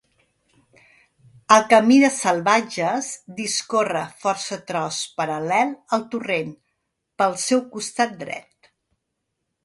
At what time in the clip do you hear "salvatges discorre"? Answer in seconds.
2.13-4.01